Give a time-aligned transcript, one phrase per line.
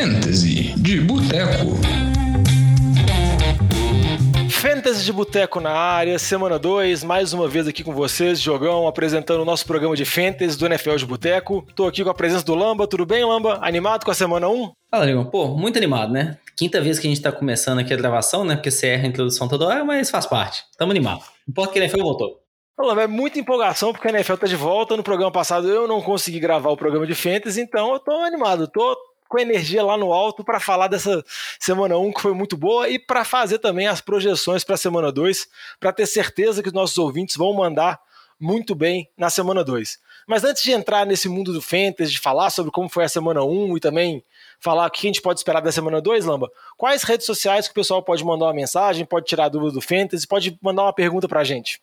[0.00, 1.76] Fantasy de Boteco.
[4.50, 9.42] Fantasy de Boteco na área, semana 2, mais uma vez aqui com vocês, Jogão, apresentando
[9.42, 11.66] o nosso programa de Fantasy do NFL de Boteco.
[11.76, 13.58] Tô aqui com a presença do Lamba, tudo bem, Lamba?
[13.60, 14.62] Animado com a semana 1?
[14.62, 14.72] Um?
[14.90, 15.26] Fala, Ligão.
[15.26, 16.38] Pô, muito animado, né?
[16.56, 18.54] Quinta vez que a gente tá começando aqui a gravação, né?
[18.54, 20.62] Porque você erra a introdução toda hora, mas faz parte.
[20.78, 21.20] Tamo animado.
[21.46, 22.40] Não importa que a NFL voltou.
[22.78, 24.96] Lamba, é muita empolgação porque a NFL tá de volta.
[24.96, 28.66] No programa passado eu não consegui gravar o programa de Fantasy, então eu tô animado,
[28.66, 28.96] tô
[29.30, 31.24] com energia lá no alto para falar dessa
[31.60, 35.12] semana 1 que foi muito boa e para fazer também as projeções para a semana
[35.12, 35.46] 2,
[35.78, 38.00] para ter certeza que os nossos ouvintes vão mandar
[38.40, 39.98] muito bem na semana 2.
[40.26, 43.44] Mas antes de entrar nesse mundo do Fantasy, de falar sobre como foi a semana
[43.44, 44.24] 1 e também
[44.58, 47.72] falar o que a gente pode esperar da semana 2, Lamba, quais redes sociais que
[47.72, 51.28] o pessoal pode mandar uma mensagem, pode tirar dúvida do Fantasy, pode mandar uma pergunta
[51.28, 51.80] para a gente?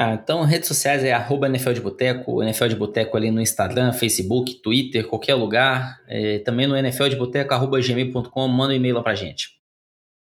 [0.00, 3.92] Ah, então, redes sociais é arroba NFL de Boteco, NFL de Boteco ali no Instagram,
[3.92, 6.00] Facebook, Twitter, qualquer lugar.
[6.06, 9.58] É, também no NFL de Boteco, arroba gmail.com, manda um e-mail lá pra gente.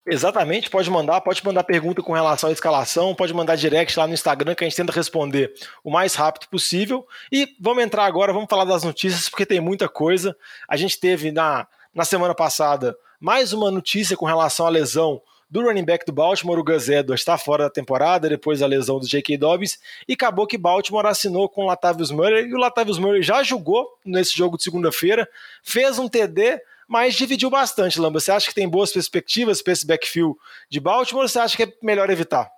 [0.06, 4.14] Exatamente, pode mandar, pode mandar pergunta com relação à escalação, pode mandar direct lá no
[4.14, 5.52] Instagram que a gente tenta responder
[5.84, 7.06] o mais rápido possível.
[7.30, 10.34] E vamos entrar agora, vamos falar das notícias, porque tem muita coisa.
[10.66, 15.20] A gente teve na, na semana passada mais uma notícia com relação à lesão
[15.50, 19.00] do running back do Baltimore, o Gus Edwards, está fora da temporada depois da lesão
[19.00, 19.36] do J.K.
[19.36, 23.42] Dobbins e acabou que Baltimore assinou com o Latavius Murray e o Latavius Murray já
[23.42, 25.28] jogou nesse jogo de segunda-feira,
[25.62, 28.20] fez um TD, mas dividiu bastante, Lamba.
[28.20, 30.36] Você acha que tem boas perspectivas para esse backfield
[30.68, 32.48] de Baltimore ou você acha que é melhor evitar?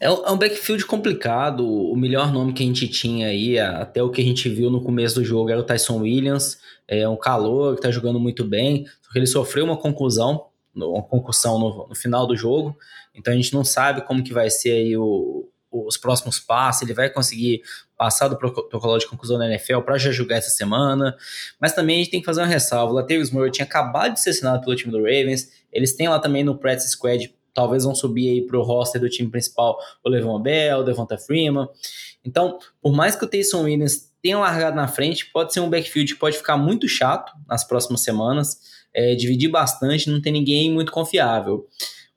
[0.00, 1.66] É, é um backfield complicado.
[1.66, 4.82] O melhor nome que a gente tinha aí, até o que a gente viu no
[4.82, 6.58] começo do jogo, era o Tyson Williams.
[6.86, 10.46] É um calor que está jogando muito bem, só que ele sofreu uma conclusão
[10.76, 12.76] uma concussão no, no, final do jogo.
[13.14, 16.94] Então a gente não sabe como que vai ser aí o, os próximos passos, ele
[16.94, 17.62] vai conseguir
[17.96, 21.16] passar do protocolo de conclusão da NFL para já jogar essa semana.
[21.60, 22.92] Mas também a gente tem que fazer uma ressalva.
[22.92, 25.50] O Latavius Murray tinha acabado de ser assinado pelo time do Ravens.
[25.72, 29.08] Eles têm lá também no practice squad, talvez vão subir aí para o roster do
[29.08, 31.68] time principal o Levon Bell, o Devonta Freeman.
[32.24, 36.12] Então, por mais que o Taysom Williams tenha largado na frente, pode ser um backfield
[36.12, 40.90] que pode ficar muito chato nas próximas semanas é, dividir bastante, não tem ninguém muito
[40.90, 41.68] confiável.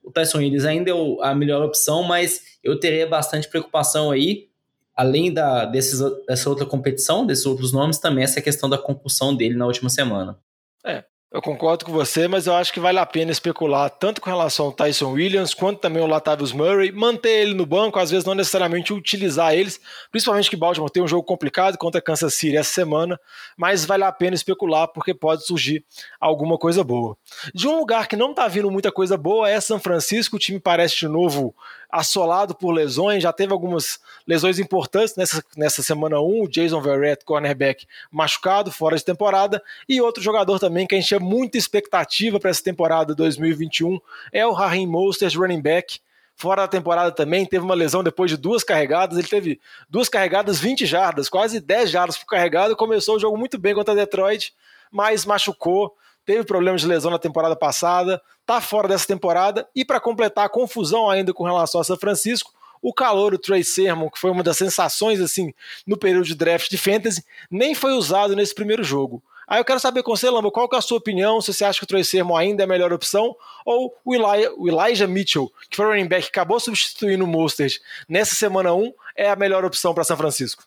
[0.02, 4.48] O Tyson Williams ainda é a melhor opção, mas eu teria bastante preocupação aí,
[4.96, 9.54] além da, desses, dessa outra competição, desses outros nomes, também essa questão da concussão dele
[9.54, 10.38] na última semana.
[10.84, 14.28] É, eu concordo com você, mas eu acho que vale a pena especular tanto com
[14.28, 18.24] relação ao Tyson Williams quanto também ao Latavius Murray, manter ele no banco, às vezes
[18.24, 19.80] não necessariamente utilizar eles,
[20.10, 23.18] principalmente que Baltimore tem um jogo complicado contra Kansas City essa semana,
[23.56, 25.84] mas vale a pena especular porque pode surgir
[26.20, 27.16] alguma coisa boa.
[27.54, 30.58] De um lugar que não está vindo muita coisa boa é São Francisco, o time
[30.58, 31.54] parece de novo
[31.90, 37.24] assolado por lesões, já teve algumas lesões importantes nessa, nessa semana 1, o Jason Verrett,
[37.24, 42.38] cornerback, machucado, fora de temporada, e outro jogador também que a gente tinha muita expectativa
[42.38, 44.00] para essa temporada 2021
[44.32, 46.00] é o Raheem Mostert, running back,
[46.36, 50.58] fora da temporada também, teve uma lesão depois de duas carregadas, ele teve duas carregadas,
[50.58, 54.54] 20 jardas, quase 10 jardas por carregado, começou o jogo muito bem contra Detroit,
[54.90, 55.94] mas machucou,
[56.24, 60.48] teve problemas de lesão na temporada passada, tá fora dessa temporada, e para completar a
[60.48, 64.42] confusão ainda com relação a São Francisco, o calor, o Trey Sermon, que foi uma
[64.42, 65.52] das sensações assim
[65.86, 69.22] no período de draft de fantasy, nem foi usado nesse primeiro jogo.
[69.46, 71.64] Aí eu quero saber com você, Lamba, qual que é a sua opinião, se você
[71.64, 73.34] acha que o Trey Sermon ainda é a melhor opção,
[73.66, 77.26] ou o, Eli, o Elijah Mitchell, que foi o running back que acabou substituindo o
[77.26, 77.78] Mostert
[78.08, 80.62] nessa semana 1, é a melhor opção para São Francisco?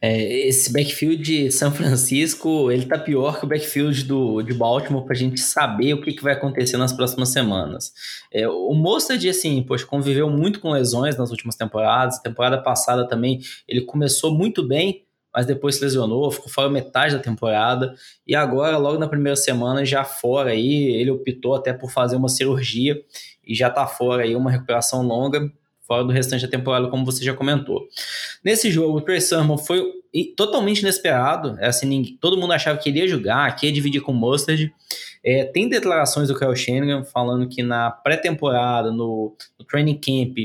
[0.00, 5.04] É, esse backfield de São Francisco, ele tá pior que o backfield do, de Baltimore
[5.04, 7.92] pra gente saber o que, que vai acontecer nas próximas semanas.
[8.32, 13.40] É, o Mostert, assim, poxa, conviveu muito com lesões nas últimas temporadas, temporada passada também,
[13.66, 15.04] ele começou muito bem,
[15.34, 17.94] mas depois se lesionou, ficou fora metade da temporada,
[18.26, 22.28] e agora, logo na primeira semana, já fora aí, ele optou até por fazer uma
[22.28, 22.96] cirurgia,
[23.44, 25.52] e já tá fora aí, uma recuperação longa,
[25.88, 27.88] fora do restante da temporada, como você já comentou.
[28.44, 29.20] Nesse jogo, o Trey
[29.66, 29.82] foi
[30.36, 34.12] totalmente inesperado, é assim, todo mundo achava que ele ia jogar, que ia dividir com
[34.12, 34.72] o Mustard,
[35.24, 40.36] é, tem declarações do Kyle Shanahan falando que na pré-temporada, no, no training camp,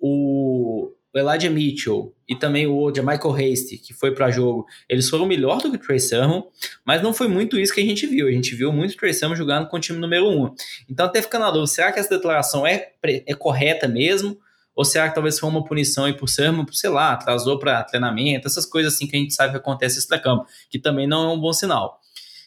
[0.00, 5.24] o o Elijah Mitchell e também o Michael Hasty, que foi para jogo, eles foram
[5.24, 6.42] melhor do que o Trey Sermon,
[6.84, 8.28] mas não foi muito isso que a gente viu.
[8.28, 10.44] A gente viu muito o Trey Sermon jogando com o time número 1.
[10.44, 10.54] Um.
[10.90, 14.38] Então até fica na dúvida, será que essa declaração é, é correta mesmo?
[14.76, 18.46] Ou será que talvez foi uma punição aí por Sermon, sei lá, atrasou para treinamento,
[18.46, 21.40] essas coisas assim que a gente sabe que acontece extra-campo, que também não é um
[21.40, 21.98] bom sinal.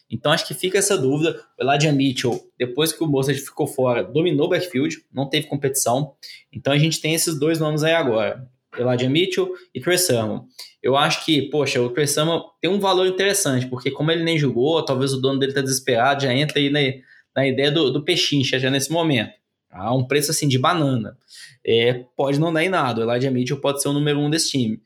[0.08, 1.40] Então acho que fica essa dúvida.
[1.58, 6.14] O Elijah Mitchell, depois que o Mostert ficou fora, dominou o backfield, não teve competição.
[6.52, 8.48] Então a gente tem esses dois nomes aí agora.
[8.78, 10.44] Elijah Mitchell e Trey Sermon.
[10.82, 14.38] Eu acho que, poxa, o Trey Sermon tem um valor interessante, porque como ele nem
[14.38, 17.00] jogou, talvez o dono dele tá desesperado, já entra aí né,
[17.34, 19.32] na ideia do, do pechincha já nesse momento.
[19.70, 21.16] A um preço assim de banana.
[21.64, 23.00] É, pode não dar em nada.
[23.00, 24.80] O Elijah Mitchell pode ser o número um desse time.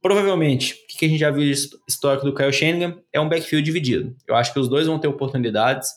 [0.00, 1.50] Provavelmente, o que a gente já viu
[1.88, 4.14] histórico do Kyle Shanahan é um backfield dividido.
[4.28, 5.90] Eu acho que os dois vão ter oportunidades,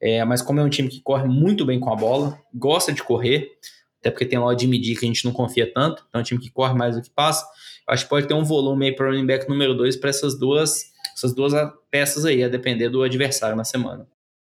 [0.00, 3.02] é, mas como é um time que corre muito bem com a bola, gosta de
[3.02, 3.52] correr,
[4.00, 6.22] até porque tem lá o Jimmy D que a gente não confia tanto, então é
[6.22, 7.44] um time que corre mais do que passa,
[7.88, 10.10] eu acho que pode ter um volume aí para o running back número dois para
[10.10, 10.86] essas duas,
[11.16, 11.52] essas duas
[11.90, 14.06] peças aí, a depender do adversário na semana.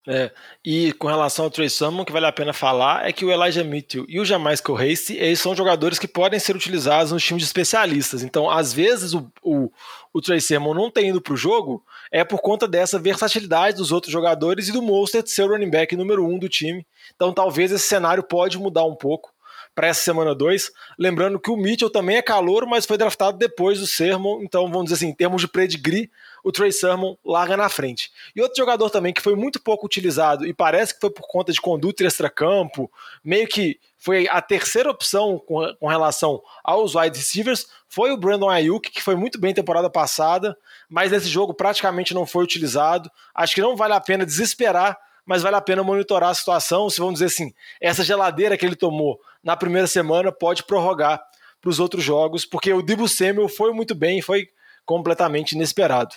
[0.10, 0.32] É,
[0.64, 3.62] e com relação ao Trey Sermon, que vale a pena falar é que o Elijah
[3.62, 7.48] Mitchell e o Jamais Race, eles são jogadores que podem ser utilizados nos times de
[7.48, 8.24] especialistas.
[8.24, 9.70] Então, às vezes, o, o,
[10.14, 13.92] o Trey Sermon não tem ido para o jogo é por conta dessa versatilidade dos
[13.92, 16.88] outros jogadores e do Mostert ser o running back número um do time.
[17.14, 19.34] Então, talvez esse cenário pode mudar um pouco
[19.78, 20.72] para essa semana 2.
[20.98, 24.86] Lembrando que o Mitchell também é calor, mas foi draftado depois do Sermon, então vamos
[24.86, 26.10] dizer assim, em termos de pedigree,
[26.44, 28.12] o Trey Sermon larga na frente.
[28.36, 31.52] E outro jogador também que foi muito pouco utilizado e parece que foi por conta
[31.52, 32.92] de conduta extra-campo,
[33.24, 38.50] meio que foi a terceira opção com, com, relação aos wide receivers, foi o Brandon
[38.50, 40.58] Ayuk, que foi muito bem temporada passada,
[40.90, 43.12] mas nesse jogo praticamente não foi utilizado.
[43.36, 44.98] Acho que não vale a pena desesperar
[45.28, 46.90] mas vale a pena monitorar a situação.
[46.90, 51.22] Se vamos dizer assim, essa geladeira que ele tomou na primeira semana pode prorrogar
[51.62, 54.48] para os outros jogos, porque o Dibu Samuel foi muito bem, foi
[54.86, 56.16] completamente inesperado.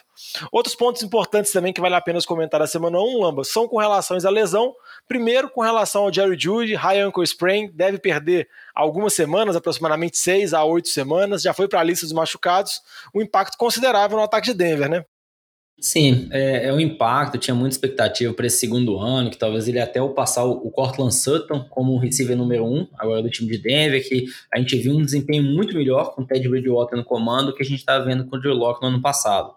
[0.52, 3.78] Outros pontos importantes também que vale a pena comentar na semana 1, Lamba, são com
[3.78, 4.72] relação à lesão.
[5.08, 10.54] Primeiro, com relação ao Jerry Judy, high ankle sprain, deve perder algumas semanas, aproximadamente 6
[10.54, 12.80] a 8 semanas, já foi para a lista dos machucados,
[13.12, 15.04] um impacto considerável no ataque de Denver, né?
[15.80, 19.80] Sim, é, é um impacto, tinha muita expectativa para esse segundo ano, que talvez ele
[19.80, 23.56] até o passar o, o Cortland Sutton como receiver número um, agora do time de
[23.56, 27.54] Denver, que a gente viu um desempenho muito melhor com o Ted Bridgewater no comando
[27.54, 29.54] que a gente estava vendo com o Drew Locke no ano passado.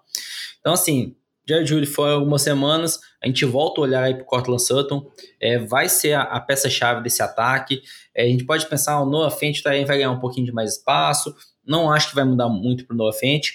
[0.62, 1.14] Então, assim,
[1.46, 5.06] Jared Judy foi algumas semanas, a gente volta a olhar aí para o Cortland Sutton,
[5.42, 7.82] é, vai ser a, a peça-chave desse ataque,
[8.16, 11.36] é, a gente pode pensar, o Noah Fent vai ganhar um pouquinho de mais espaço,
[11.68, 13.50] não acho que vai mudar muito para o Noah Fent,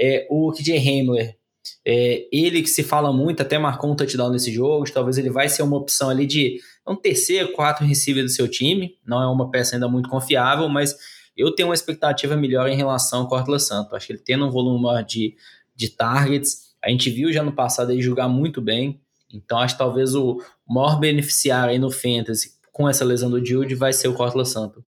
[0.00, 1.36] é, o KJ Hamler
[1.86, 5.48] é, ele que se fala muito, até marcou um touchdown nesse jogo, talvez ele vai
[5.48, 9.50] ser uma opção ali de um terceiro, quatro receiver do seu time, não é uma
[9.50, 10.96] peça ainda muito confiável, mas
[11.36, 13.94] eu tenho uma expectativa melhor em relação ao Cortland Santo.
[13.94, 15.34] Acho que ele tendo um volume maior de,
[15.74, 19.00] de targets, a gente viu já no passado ele jogar muito bem,
[19.32, 20.38] então acho que talvez o
[20.68, 24.84] maior beneficiário aí no Fantasy com essa lesão do Jude vai ser o Cortland Santo.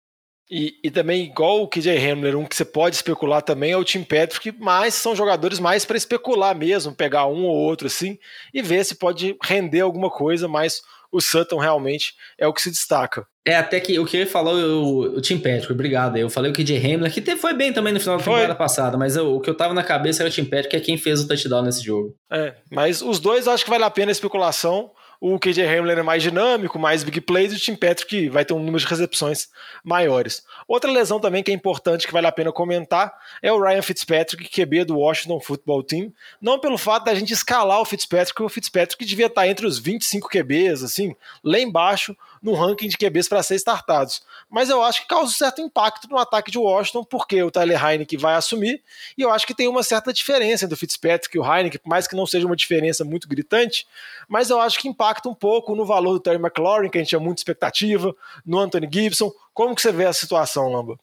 [0.50, 3.85] E, e, também, igual o KJ Hamler, um que você pode especular também é o
[3.85, 8.19] Tim Patrick, mas são jogadores mais para especular mesmo, pegar um ou outro assim
[8.52, 10.82] e ver se pode render alguma coisa, mas
[11.12, 13.26] o Sutton realmente é o que se destaca.
[13.47, 16.17] É, até que o que ele falou, o, o Tim Patrick, obrigado.
[16.17, 19.17] Eu falei o KJ Hamler, que foi bem também no final da temporada passada, mas
[19.17, 21.20] eu, o que eu tava na cabeça era o Tim Patrick, que é quem fez
[21.20, 22.14] o touchdown nesse jogo.
[22.31, 24.91] É, mas os dois acho que vale a pena a especulação.
[25.20, 28.55] O KJ Hamler é mais dinâmico, mais big plays, e o Tim Patrick vai ter
[28.55, 29.49] um número de recepções
[29.84, 30.43] maiores.
[30.67, 33.12] Outra lesão também que é importante, que vale a pena comentar,
[33.43, 36.11] é o Ryan Fitzpatrick, QB do Washington Football Team.
[36.40, 40.26] Não pelo fato da gente escalar o Fitzpatrick, o Fitzpatrick devia estar entre os 25
[40.26, 41.14] QBs, assim,
[41.44, 44.23] lá embaixo, no ranking de QBs para ser startados.
[44.49, 47.83] Mas eu acho que causa um certo impacto no ataque de Washington, porque o Tyler
[47.85, 48.83] Heineken vai assumir,
[49.17, 51.89] e eu acho que tem uma certa diferença entre o Fitzpatrick e o Heineken, por
[51.89, 53.87] mais que não seja uma diferença muito gritante,
[54.29, 57.11] mas eu acho que impacta um pouco no valor do Terry McLaurin, que a gente
[57.11, 59.32] tinha muita expectativa, no Anthony Gibson.
[59.53, 60.99] Como que você vê a situação, Lamba?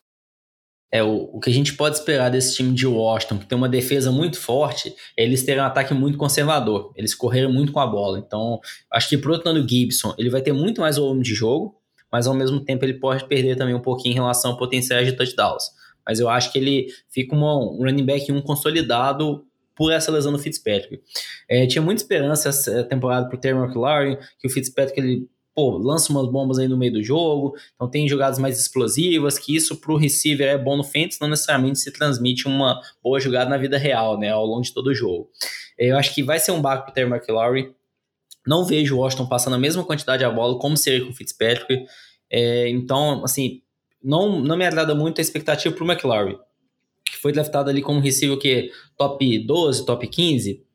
[0.92, 3.68] É, o, o que a gente pode esperar desse time de Washington, que tem uma
[3.68, 6.94] defesa muito forte, é eles terem um ataque muito conservador.
[6.96, 8.20] Eles correram muito com a bola.
[8.20, 8.60] Então,
[8.92, 11.76] acho que pro outro lado, Gibson, ele vai ter muito mais volume de jogo,
[12.12, 15.12] mas ao mesmo tempo ele pode perder também um pouquinho em relação ao potencial de
[15.12, 15.66] touchdowns.
[16.08, 20.32] Mas eu acho que ele fica uma, um running back um consolidado por essa lesão
[20.32, 21.04] do Fitzpatrick.
[21.50, 26.14] É, tinha muita esperança essa temporada pro Terry McLaurin, que o Fitzpatrick ele pô, lança
[26.14, 29.98] umas bombas aí no meio do jogo, então tem jogadas mais explosivas, que isso pro
[29.98, 34.20] receiver é bom no fantasy, não necessariamente se transmite uma boa jogada na vida real,
[34.20, 35.32] né, ao longo de todo o jogo.
[35.76, 37.74] Eu acho que vai ser um barco pro Terry McLaurin,
[38.46, 41.88] não vejo o Washington passando a mesma quantidade de bola como seria com o Fitzpatrick,
[42.30, 43.64] é, então, assim,
[44.04, 46.38] não, não me agrada muito a expectativa pro McLaurin,
[47.04, 50.67] que foi draftado ali como receiver que top 12, top 15,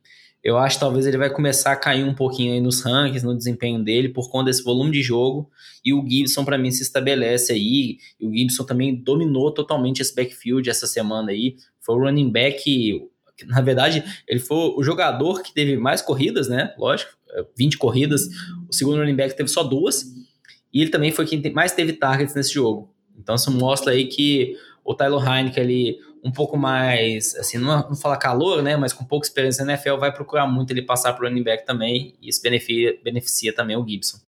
[0.43, 3.37] eu acho que talvez ele vai começar a cair um pouquinho aí nos rankings, no
[3.37, 5.49] desempenho dele, por conta desse volume de jogo.
[5.85, 7.99] E o Gibson, para mim, se estabelece aí.
[8.19, 11.57] E o Gibson também dominou totalmente esse backfield essa semana aí.
[11.81, 13.09] Foi o running back.
[13.47, 16.75] Na verdade, ele foi o jogador que teve mais corridas, né?
[16.77, 17.13] Lógico,
[17.57, 18.29] 20 corridas.
[18.69, 20.05] O segundo running back teve só duas.
[20.75, 22.93] E ele também foi quem mais teve targets nesse jogo.
[23.17, 27.97] Então, isso mostra aí que o Tyler Heineken ali um pouco mais, assim, não, não
[27.97, 31.25] falar calor, né, mas com pouca experiência na NFL, vai procurar muito ele passar para
[31.25, 34.19] o running back também, e isso beneficia, beneficia também o Gibson.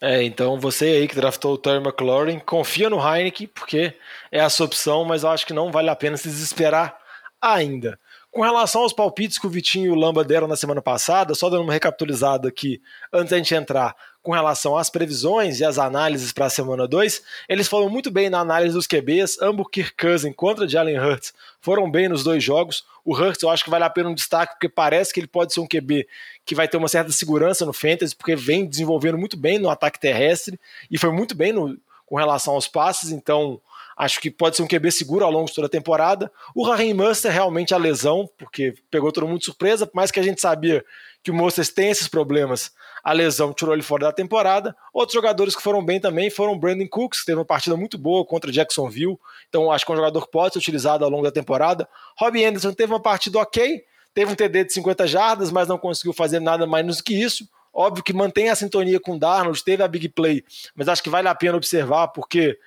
[0.00, 3.94] É, então você aí que draftou o Terry McLaurin, confia no Heineken, porque
[4.30, 6.98] é a sua opção, mas eu acho que não vale a pena se desesperar
[7.40, 7.98] ainda.
[8.30, 11.48] Com relação aos palpites que o Vitinho e o Lamba deram na semana passada, só
[11.48, 16.32] dando uma recapitulizada aqui antes da gente entrar com relação às previsões e às análises
[16.32, 20.34] para a semana 2, eles foram muito bem na análise dos QBs, ambos Kirk Cousins
[20.34, 22.84] contra Jalen Hurts foram bem nos dois jogos.
[23.04, 25.54] O Hurts eu acho que vale a pena um destaque, porque parece que ele pode
[25.54, 26.08] ser um QB
[26.44, 30.00] que vai ter uma certa segurança no Fantasy, porque vem desenvolvendo muito bem no ataque
[30.00, 30.58] terrestre
[30.90, 33.60] e foi muito bem no, com relação aos passes, então
[33.96, 36.30] Acho que pode ser um QB seguro ao longo de toda a temporada.
[36.54, 40.20] O Raheem Munster realmente a lesão, porque pegou todo mundo de surpresa, por mais que
[40.20, 40.84] a gente sabia
[41.22, 42.72] que o Munster tem esses problemas,
[43.06, 44.74] a lesão tirou ele fora da temporada.
[44.92, 48.26] Outros jogadores que foram bem também foram Brandon Cooks, que teve uma partida muito boa
[48.26, 49.16] contra Jacksonville,
[49.48, 51.88] então acho que é um jogador que pode ser utilizado ao longo da temporada.
[52.18, 56.12] Robbie Anderson teve uma partida ok, teve um TD de 50 jardas, mas não conseguiu
[56.12, 57.48] fazer nada mais do que isso.
[57.72, 60.42] Óbvio que mantém a sintonia com o Darnold, teve a big play,
[60.74, 62.58] mas acho que vale a pena observar, porque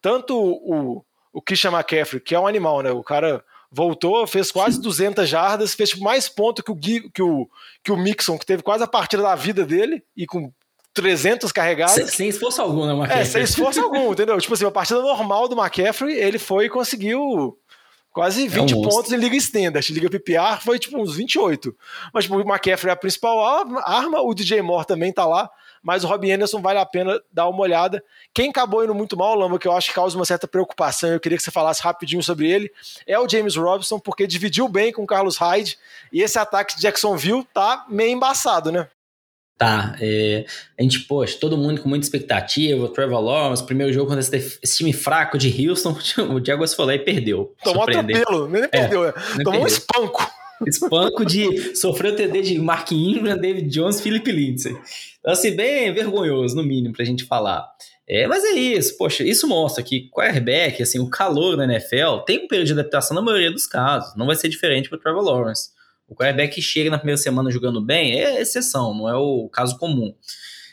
[0.00, 2.92] tanto o, o Christian McCaffrey, que é um animal, né?
[2.92, 7.48] O cara voltou, fez quase 200 jardas, fez tipo, mais ponto que o, que, o,
[7.84, 10.50] que o Mixon, que teve quase a partida da vida dele e com
[10.94, 11.94] 300 carregados.
[11.94, 13.20] Sem, sem esforço algum, né, McCaffrey?
[13.20, 14.38] É, sem esforço algum, entendeu?
[14.40, 17.56] Tipo assim, a partida normal do McCaffrey, ele foi e conseguiu
[18.10, 19.92] quase 20 é um pontos em Liga Standard.
[19.92, 21.76] Liga PPR foi tipo uns 28.
[22.12, 23.38] Mas tipo, o McCaffrey é a principal
[23.84, 25.48] arma, o DJ Moore também tá lá
[25.82, 28.02] mas o Robin Anderson vale a pena dar uma olhada.
[28.32, 31.20] Quem acabou indo muito mal, Lamba, que eu acho que causa uma certa preocupação, eu
[31.20, 32.70] queria que você falasse rapidinho sobre ele,
[33.06, 35.78] é o James Robinson, porque dividiu bem com o Carlos Hyde,
[36.12, 38.88] e esse ataque de Jacksonville tá meio embaçado, né?
[39.58, 40.46] Tá, é,
[40.78, 44.58] a gente, poxa, todo mundo com muita expectativa, o Trevor Lawrence, primeiro jogo contra esse,
[44.62, 45.98] esse, time fraco de Houston,
[46.32, 47.52] o Jaguars foi lá e perdeu.
[47.64, 49.62] Tomou atropelo, nem é, perdeu, é, tomou perdeu.
[49.62, 50.30] um espanco.
[50.66, 54.76] Espanco de sofreu TD de Mark Ingram, David Jones, Philip Lindsay.
[55.20, 57.68] Então, assim, bem vergonhoso, no mínimo, pra gente falar.
[58.08, 62.44] É, mas é isso, poxa, isso mostra que quarterback, assim, o calor da NFL tem
[62.44, 64.16] um período de adaptação na maioria dos casos.
[64.16, 65.70] Não vai ser diferente para Trevor Lawrence.
[66.08, 69.76] O quarterback que chega na primeira semana jogando bem é exceção, não é o caso
[69.76, 70.14] comum.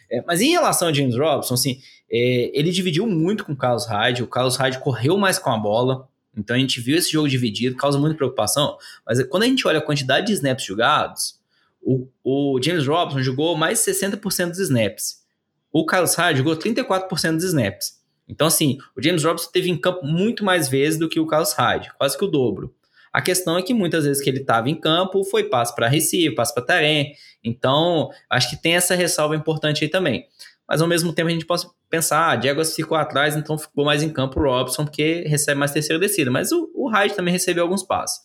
[0.09, 3.85] É, mas em relação a James Robson, assim, é, ele dividiu muito com o Carlos
[3.85, 4.23] Hyde.
[4.23, 6.07] O Carlos Hyde correu mais com a bola.
[6.37, 8.77] Então a gente viu esse jogo dividido, causa muita preocupação.
[9.05, 11.39] Mas quando a gente olha a quantidade de snaps jogados,
[11.81, 15.23] o, o James Robson jogou mais de 60% dos snaps.
[15.71, 18.03] O Carlos Hyde jogou 34% dos snaps.
[18.27, 21.53] Então, assim, o James Robson teve em campo muito mais vezes do que o Carlos
[21.53, 22.73] Hyde, quase que o dobro.
[23.13, 26.35] A questão é que muitas vezes que ele estava em campo foi passe para Recife,
[26.35, 27.13] passe para Tarém.
[27.43, 30.27] Então, acho que tem essa ressalva importante aí também.
[30.67, 34.01] Mas ao mesmo tempo a gente pode pensar, ah, Diego ficou atrás, então ficou mais
[34.01, 36.31] em campo o Robson, porque recebe mais terceira descida.
[36.31, 38.19] Mas o, o Hyde também recebeu alguns passes.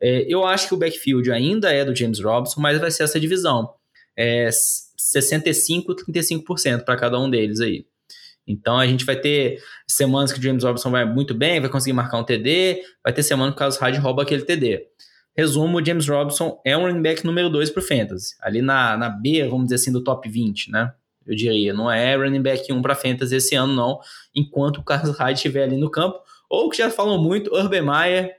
[0.00, 3.20] É, eu acho que o backfield ainda é do James Robson, mas vai ser essa
[3.20, 3.72] divisão.
[4.16, 7.86] É 65, 35% para cada um deles aí.
[8.46, 11.94] Então a gente vai ter semanas que o James Robson vai muito bem, vai conseguir
[11.94, 14.86] marcar um TD, vai ter semana que o Carlos Hyde rouba aquele TD.
[15.36, 18.36] Resumo, o James Robson é um running back número 2 para o Fantasy.
[18.40, 20.92] Ali na, na B, vamos dizer assim, do top 20, né?
[21.26, 21.72] Eu diria.
[21.72, 24.00] Não é running back 1 para Fantasy esse ano, não.
[24.34, 26.20] Enquanto o Carlos Hyde estiver ali no campo.
[26.48, 28.36] Ou que já falam muito, Urban Meyer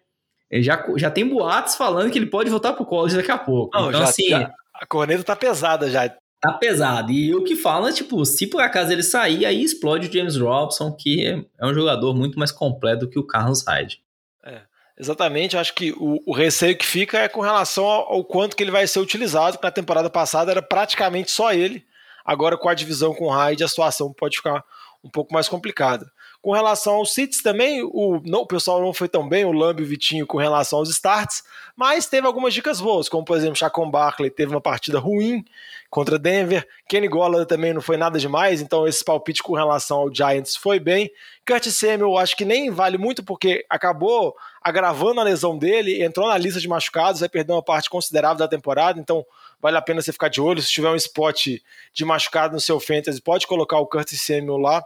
[0.62, 3.78] já, já tem boatos falando que ele pode voltar pro college daqui a pouco.
[3.78, 4.30] Não, então, já, assim.
[4.30, 6.10] Já, a corneta tá pesada já.
[6.42, 7.12] Tá pesado.
[7.12, 10.92] E o que fala, tipo, se por acaso ele sair, aí explode o James Robson,
[10.92, 14.02] que é um jogador muito mais completo do que o Carlos Hyde.
[14.44, 14.62] É,
[14.98, 15.58] exatamente.
[15.58, 18.72] Acho que o, o, receio que fica é com relação ao, ao, quanto que ele
[18.72, 21.84] vai ser utilizado, porque na temporada passada era praticamente só ele.
[22.26, 24.64] Agora, com a divisão com o Hyde, a situação pode ficar
[25.06, 26.12] um pouco mais complicada.
[26.42, 29.80] Com relação aos sits também, o, não, o pessoal não foi tão bem, o Lamb
[29.80, 31.44] e o Vitinho, com relação aos starts,
[31.76, 35.46] mas teve algumas dicas boas, como por exemplo, Chacon Barkley teve uma partida ruim
[35.90, 40.14] contra Denver, Kenny Golladay também não foi nada demais, então esse palpite com relação ao
[40.14, 41.10] Giants foi bem.
[41.48, 46.38] Curtis Samuel acho que nem vale muito porque acabou agravando a lesão dele, entrou na
[46.38, 49.26] lista de machucados, vai perder uma parte considerável da temporada, então
[49.66, 50.62] vale a pena você ficar de olho.
[50.62, 51.48] Se tiver um spot
[51.92, 54.86] de machucado no seu fantasy, pode colocar o Curtis Samuel lá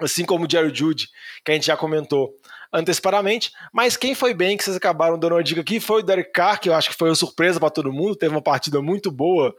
[0.00, 1.08] assim como o Jerry Judy,
[1.44, 2.34] que a gente já comentou
[2.72, 3.52] antecipadamente.
[3.72, 6.58] Mas quem foi bem, que vocês acabaram dando uma dica aqui, foi o Derek Carr,
[6.58, 9.54] que eu acho que foi uma surpresa para todo mundo, teve uma partida muito boa,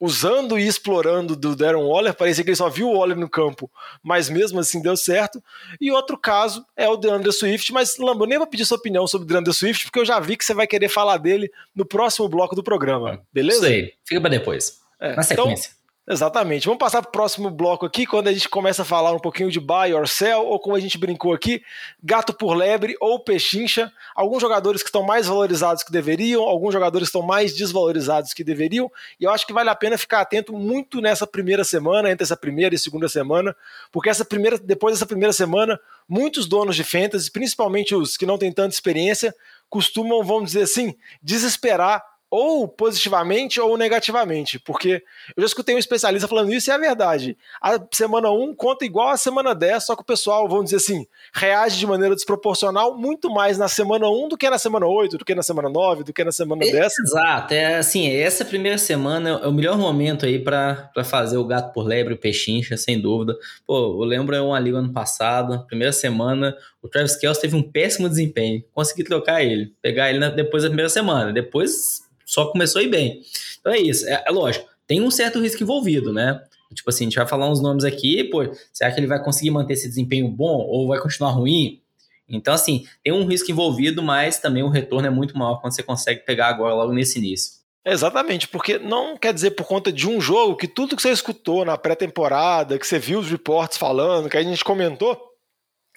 [0.00, 3.70] usando e explorando do Darren Waller, parecia que ele só viu o Waller no campo,
[4.02, 5.42] mas mesmo assim deu certo.
[5.80, 9.24] E outro caso é o DeAndre Swift, mas Lambo, nem vou pedir sua opinião sobre
[9.24, 12.28] o DeAndre Swift, porque eu já vi que você vai querer falar dele no próximo
[12.28, 13.66] bloco do programa, beleza?
[13.66, 14.78] Sei, fica para depois.
[15.00, 15.70] É, na então, sequência.
[15.70, 15.77] Então,
[16.10, 16.64] Exatamente.
[16.64, 19.50] Vamos passar para o próximo bloco aqui, quando a gente começa a falar um pouquinho
[19.50, 21.62] de buy or sell, ou como a gente brincou aqui,
[22.02, 23.92] gato por lebre ou pechincha.
[24.14, 28.42] Alguns jogadores que estão mais valorizados que deveriam, alguns jogadores que estão mais desvalorizados que
[28.42, 32.24] deveriam, e eu acho que vale a pena ficar atento muito nessa primeira semana, entre
[32.24, 33.54] essa primeira e segunda semana,
[33.92, 38.38] porque essa primeira, depois dessa primeira semana, muitos donos de fantasy, principalmente os que não
[38.38, 39.34] têm tanta experiência,
[39.68, 45.02] costumam, vamos dizer assim, desesperar ou positivamente ou negativamente, porque
[45.36, 47.38] eu já escutei um especialista falando isso e é verdade.
[47.60, 51.06] A semana 1 conta igual a semana 10, só que o pessoal, vamos dizer assim,
[51.34, 55.24] reage de maneira desproporcional muito mais na semana 1 do que na semana 8, do
[55.24, 56.92] que na semana 9, do que na semana 10.
[56.98, 61.72] Exato, é assim, essa primeira semana é o melhor momento aí para fazer o gato
[61.72, 63.36] por lebre, o pechincha, sem dúvida.
[63.66, 67.62] Pô, eu lembro é uma liga ano passado, primeira semana, o Travis Kelce teve um
[67.62, 72.84] péssimo desempenho, consegui trocar ele, pegar ele depois da primeira semana, depois só começou a
[72.84, 73.22] ir bem.
[73.58, 74.06] Então é isso.
[74.06, 76.40] É, é lógico, tem um certo risco envolvido, né?
[76.74, 79.50] Tipo assim, a gente vai falar uns nomes aqui, pô, será que ele vai conseguir
[79.50, 81.80] manter esse desempenho bom ou vai continuar ruim?
[82.28, 85.82] Então, assim, tem um risco envolvido, mas também o retorno é muito maior quando você
[85.82, 87.54] consegue pegar agora logo nesse início.
[87.82, 91.64] Exatamente, porque não quer dizer por conta de um jogo que tudo que você escutou
[91.64, 95.27] na pré-temporada, que você viu os reports falando, que a gente comentou,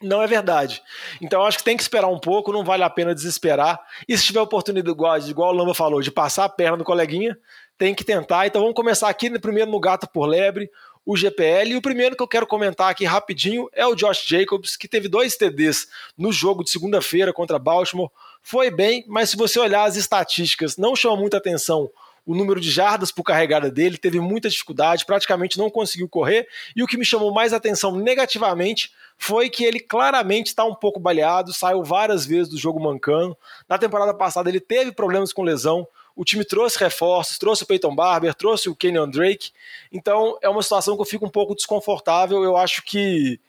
[0.01, 0.81] não é verdade.
[1.22, 3.79] Então acho que tem que esperar um pouco, não vale a pena desesperar.
[4.08, 7.38] E se tiver oportunidade, igual, igual o Lamba falou, de passar a perna no coleguinha,
[7.77, 8.48] tem que tentar.
[8.48, 10.70] Então vamos começar aqui primeiro no Gato por Lebre,
[11.05, 11.72] o GPL.
[11.72, 15.08] E o primeiro que eu quero comentar aqui rapidinho é o Josh Jacobs, que teve
[15.08, 18.10] dois TDs no jogo de segunda-feira contra Baltimore.
[18.41, 21.89] Foi bem, mas se você olhar as estatísticas, não chama muita atenção
[22.25, 26.47] o número de jardas por carregada dele, teve muita dificuldade, praticamente não conseguiu correr.
[26.75, 30.99] E o que me chamou mais atenção negativamente foi que ele claramente está um pouco
[30.99, 33.37] baleado, saiu várias vezes do jogo mancando.
[33.67, 35.87] Na temporada passada ele teve problemas com lesão.
[36.15, 39.51] O time trouxe reforços, trouxe o Peyton Barber, trouxe o Kenyon Drake.
[39.91, 42.43] Então é uma situação que eu fico um pouco desconfortável.
[42.43, 43.39] Eu acho que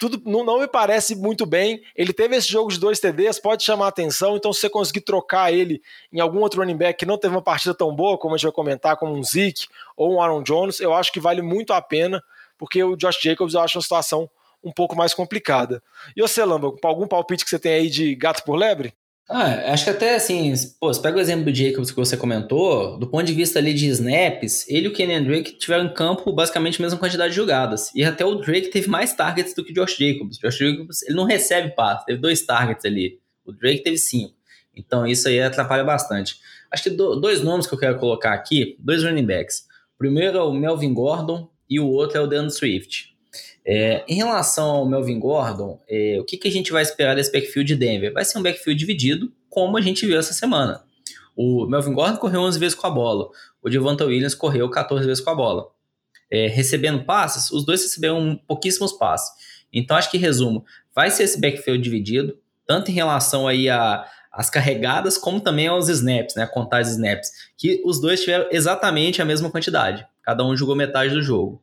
[0.00, 1.82] tudo não, não, me parece muito bem.
[1.94, 4.34] Ele teve esse jogo de dois TDs, pode chamar atenção.
[4.34, 7.42] Então, se você conseguir trocar ele em algum outro running back que não teve uma
[7.42, 10.80] partida tão boa, como a gente vai comentar, como um Zeke ou um Aaron Jones,
[10.80, 12.22] eu acho que vale muito a pena,
[12.56, 14.28] porque o Josh Jacobs eu acho uma situação
[14.64, 15.82] um pouco mais complicada.
[16.16, 18.94] E você, Lamba, algum palpite que você tem aí de gato por lebre?
[19.32, 22.98] Ah, acho que até assim, pô, você pega o exemplo do Jacobs que você comentou,
[22.98, 26.32] do ponto de vista ali de snaps, ele e o Kenny Drake tiveram em campo
[26.32, 27.94] basicamente a mesma quantidade de jogadas.
[27.94, 30.36] E até o Drake teve mais targets do que o Josh Jacobs.
[30.36, 33.20] O Josh Jacobs, ele não recebe passe, teve dois targets ali.
[33.44, 34.34] O Drake teve cinco.
[34.74, 36.34] Então isso aí atrapalha bastante.
[36.68, 39.60] Acho que do, dois nomes que eu quero colocar aqui, dois running backs.
[39.94, 43.09] O primeiro é o Melvin Gordon e o outro é o Dan Swift.
[43.64, 47.30] É, em relação ao Melvin Gordon, é, o que, que a gente vai esperar desse
[47.30, 48.12] backfield de Denver?
[48.12, 50.82] Vai ser um backfield dividido, como a gente viu essa semana.
[51.36, 53.28] O Melvin Gordon correu 11 vezes com a bola,
[53.62, 55.68] o Devonta Williams correu 14 vezes com a bola.
[56.30, 59.30] É, recebendo passes, os dois receberam pouquíssimos passes.
[59.72, 60.64] Então, acho que, resumo,
[60.94, 65.88] vai ser esse backfield dividido, tanto em relação aí a, as carregadas, como também aos
[65.88, 70.06] snaps, né, contar os snaps, que os dois tiveram exatamente a mesma quantidade.
[70.22, 71.62] Cada um jogou metade do jogo.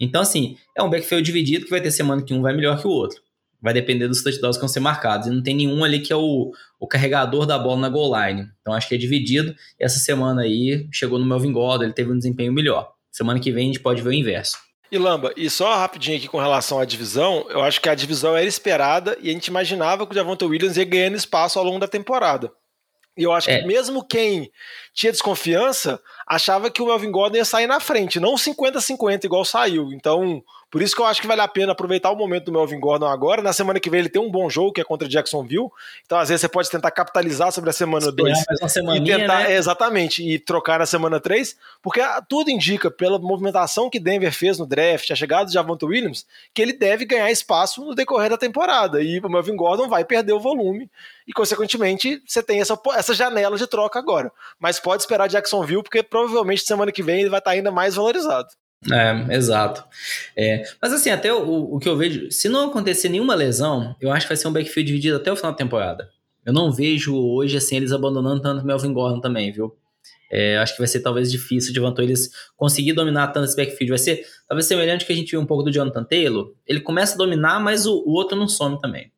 [0.00, 2.86] Então, assim, é um backfield dividido que vai ter semana que um vai melhor que
[2.86, 3.20] o outro.
[3.60, 5.26] Vai depender dos touchdowns que vão ser marcados.
[5.26, 8.48] E não tem nenhum ali que é o, o carregador da bola na goal line.
[8.62, 9.54] Então, acho que é dividido.
[9.78, 12.90] E essa semana aí chegou no Melvin Gordon, ele teve um desempenho melhor.
[13.12, 14.56] Semana que vem a gente pode ver o inverso.
[14.90, 18.36] E Lamba, e só rapidinho aqui com relação à divisão, eu acho que a divisão
[18.36, 21.78] era esperada e a gente imaginava que o Javonte Williams ia ganhando espaço ao longo
[21.78, 22.50] da temporada.
[23.20, 23.60] E eu acho é.
[23.60, 24.50] que mesmo quem
[24.94, 29.92] tinha desconfiança achava que o Melvin Gordon ia sair na frente, não 50-50 igual saiu.
[29.92, 32.78] Então, por isso que eu acho que vale a pena aproveitar o momento do Melvin
[32.78, 33.42] Gordon agora.
[33.42, 35.68] Na semana que vem ele tem um bom jogo, que é contra Jacksonville.
[36.06, 38.38] Então, às vezes, você pode tentar capitalizar sobre a semana 2
[38.96, 39.54] e tentar, né?
[39.54, 44.66] exatamente, e trocar na semana 3, porque tudo indica, pela movimentação que Denver fez no
[44.66, 49.02] draft, a chegada de Javonte Williams, que ele deve ganhar espaço no decorrer da temporada.
[49.02, 50.88] E o Melvin Gordon vai perder o volume.
[51.26, 54.30] E, consequentemente, você tem essa, essa janela de troca agora.
[54.58, 58.48] Mas pode esperar Jacksonville, porque provavelmente semana que vem ele vai estar ainda mais valorizado.
[58.90, 59.84] É, exato.
[60.34, 64.10] É, mas assim, até o, o que eu vejo, se não acontecer nenhuma lesão, eu
[64.10, 66.08] acho que vai ser um backfield dividido até o final da temporada.
[66.44, 69.76] Eu não vejo hoje assim eles abandonando tanto Melvin Gordon também, viu?
[70.32, 73.90] É, acho que vai ser talvez difícil de Vantou eles conseguir dominar tanto esse backfield.
[73.90, 76.54] Vai ser talvez semelhante que a gente viu um pouco do Jonathan Taylor.
[76.66, 79.10] Ele começa a dominar, mas o, o outro não some também.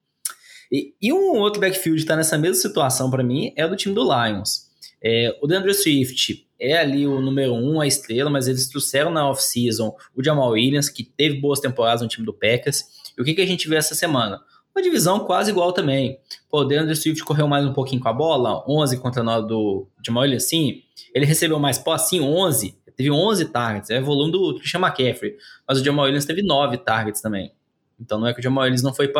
[0.70, 3.76] E, e um outro backfield que está nessa mesma situação para mim é o do
[3.76, 4.70] time do Lions.
[5.04, 9.28] É, o DeAndre Swift é ali o número um, a estrela, mas eles trouxeram na
[9.28, 12.84] off-season o Jamal Williams, que teve boas temporadas no time do Packers.
[13.18, 14.40] E o que, que a gente viu essa semana?
[14.74, 16.18] Uma divisão quase igual também.
[16.48, 19.88] Pô, o DeAndre Swift correu mais um pouquinho com a bola, 11 contra 9 do
[20.06, 20.82] Jamal Williams, sim.
[21.12, 22.78] Ele recebeu mais posse, sim, 11.
[22.96, 27.20] teve 11 targets, é volume do Christian McCaffrey, mas o Jamal Williams teve 9 targets
[27.20, 27.52] também.
[28.00, 29.12] Então não é que o Jamal Williams não foi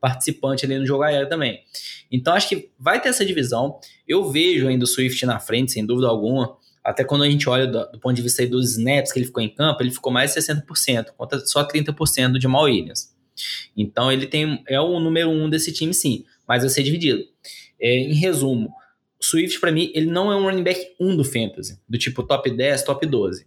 [0.00, 1.60] participante ali no jogo aéreo também.
[2.10, 3.78] Então acho que vai ter essa divisão.
[4.06, 6.56] Eu vejo ainda o Swift na frente, sem dúvida alguma.
[6.82, 9.42] Até quando a gente olha do, do ponto de vista dos snaps que ele ficou
[9.42, 13.14] em campo, ele ficou mais de 60%, contra só 30% do Jamal Williams.
[13.76, 17.22] Então ele tem é o número um desse time, sim, mas vai ser dividido.
[17.80, 18.72] É, em resumo,
[19.20, 22.22] o Swift, para mim, ele não é um running back 1 do Fantasy, do tipo
[22.22, 23.46] top 10, top 12.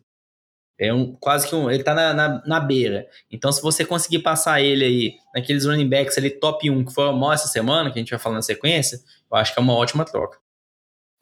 [0.79, 1.69] É um, quase que um.
[1.69, 3.07] Ele tá na, na, na, beira.
[3.31, 7.31] Então, se você conseguir passar ele aí naqueles running backs ali top 1 que foram
[7.31, 8.99] essa semana, que a gente vai falar na sequência,
[9.31, 10.42] eu acho que é uma ótima troca.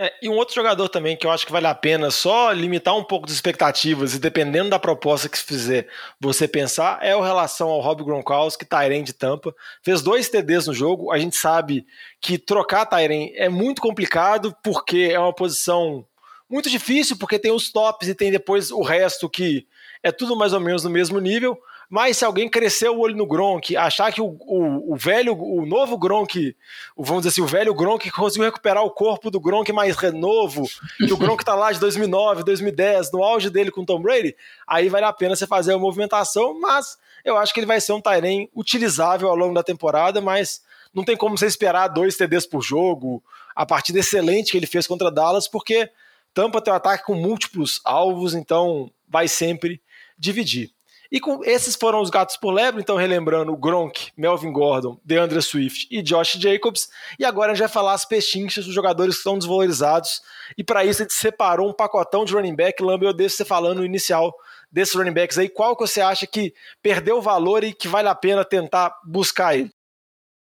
[0.03, 2.97] É, e um outro jogador também que eu acho que vale a pena só limitar
[2.97, 5.87] um pouco das expectativas e dependendo da proposta que se fizer
[6.19, 9.53] você pensar é o relação ao Rob Gronkowski, Tyren de Tampa.
[9.83, 11.11] Fez dois TDs no jogo.
[11.11, 11.85] A gente sabe
[12.19, 16.03] que trocar Tyren é muito complicado porque é uma posição
[16.49, 19.67] muito difícil, porque tem os tops e tem depois o resto que
[20.01, 21.55] é tudo mais ou menos no mesmo nível.
[21.91, 25.65] Mas se alguém crescer o olho no Gronk, achar que o, o, o velho, o
[25.65, 26.56] novo Gronk,
[26.95, 31.12] vamos dizer assim, o velho Gronk conseguiu recuperar o corpo do Gronk mais renovo, que
[31.12, 34.34] o Gronk tá lá de 2009, 2010, no auge dele com o Tom Brady,
[34.65, 37.91] aí vale a pena você fazer a movimentação, mas eu acho que ele vai ser
[37.91, 40.62] um Tyrene utilizável ao longo da temporada, mas
[40.93, 43.21] não tem como você esperar dois TDs por jogo,
[43.54, 45.89] a partida excelente que ele fez contra Dallas, porque
[46.34, 49.82] Tampa tem ataque com múltiplos alvos, então vai sempre
[50.17, 50.71] dividir.
[51.12, 55.88] E com esses foram os gatos por lebre, então relembrando Gronk, Melvin Gordon, DeAndre Swift
[55.91, 56.88] e Josh Jacobs.
[57.19, 60.21] E agora a gente vai falar as pechinchas dos jogadores que estão desvalorizados.
[60.58, 62.82] E para isso a gente separou um pacotão de running back.
[62.82, 64.34] Lambe, eu deixo você falando no inicial
[64.71, 65.50] desses running backs aí.
[65.50, 69.69] Qual que você acha que perdeu valor e que vale a pena tentar buscar ele?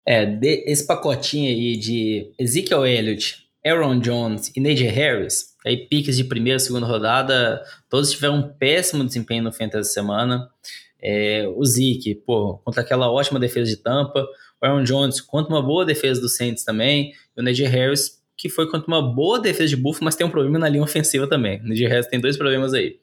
[0.07, 6.23] É, esse pacotinho aí de Ezekiel Elliott, Aaron Jones e Najee Harris, aí piques de
[6.23, 10.49] primeira e segunda rodada, todos tiveram um péssimo desempenho no Fantasy semana.
[11.01, 14.27] É, o Zeke, pô, contra aquela ótima defesa de Tampa.
[14.61, 17.13] O Aaron Jones contra uma boa defesa do Saints também.
[17.35, 20.29] E o Najee Harris, que foi contra uma boa defesa de Buffalo, mas tem um
[20.29, 21.59] problema na linha ofensiva também.
[21.61, 22.97] O Najee Harris tem dois problemas aí.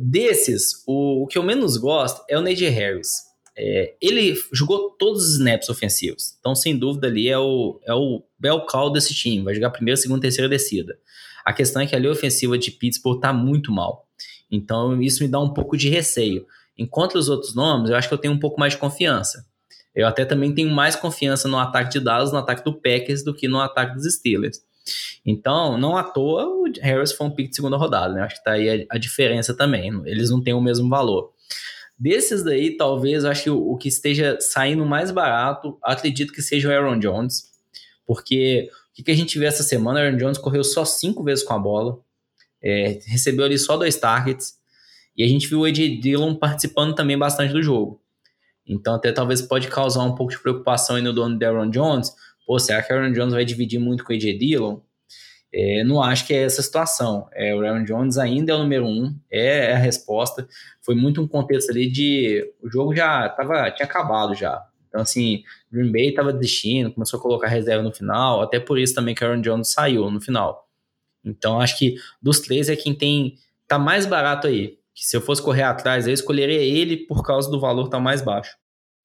[0.00, 3.26] Desses, o, o que eu menos gosto é o Najee Harris.
[3.58, 6.36] É, ele jogou todos os snaps ofensivos.
[6.38, 9.42] Então, sem dúvida, ali é o, é o bel call desse time.
[9.42, 10.98] Vai jogar primeira, segunda, terceira descida.
[11.44, 14.06] A questão é que a linha ofensiva de Pittsburgh tá muito mal.
[14.50, 16.46] Então, isso me dá um pouco de receio.
[16.76, 19.46] Enquanto os outros nomes, eu acho que eu tenho um pouco mais de confiança.
[19.94, 23.34] Eu até também tenho mais confiança no ataque de Dallas, no ataque do Packers, do
[23.34, 24.60] que no ataque dos Steelers.
[25.24, 28.22] Então, não à toa, o Harris foi um pick de segunda rodada, né?
[28.22, 29.90] Acho que tá aí a, a diferença também.
[30.04, 31.32] Eles não têm o mesmo valor.
[31.98, 36.42] Desses daí, talvez, eu acho que o, o que esteja saindo mais barato, acredito que
[36.42, 37.55] seja o Aaron Jones,
[38.06, 40.00] porque o que, a gente vê essa semana?
[40.00, 41.98] Aaron Jones correu só cinco vezes com a bola,
[42.62, 44.54] é, recebeu ali só dois targets,
[45.16, 48.00] e a gente viu o AJ Dillon participando também bastante do jogo.
[48.66, 52.12] Então, até talvez pode causar um pouco de preocupação aí no dono do Aaron Jones.
[52.46, 54.80] Pô, será que Aaron Jones vai dividir muito com o AJ Dillon?
[55.52, 57.28] É, não acho que é essa situação.
[57.32, 60.46] É, o Aaron Jones ainda é o número um, é, é, a resposta.
[60.82, 62.52] Foi muito um contexto ali de.
[62.60, 64.62] O jogo já tava, tinha acabado já.
[64.96, 68.94] Então, assim, Green Bay estava desistindo, começou a colocar reserva no final, até por isso
[68.94, 70.66] também que Aaron Jones saiu no final.
[71.22, 73.36] Então, acho que dos três é quem tem.
[73.68, 74.78] tá mais barato aí.
[74.94, 78.22] Que se eu fosse correr atrás, eu escolheria ele por causa do valor tá mais
[78.22, 78.56] baixo.